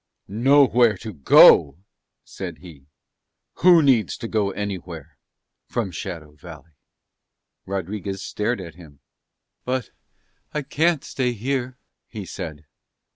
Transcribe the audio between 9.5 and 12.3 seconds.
"But I can't stay here!" he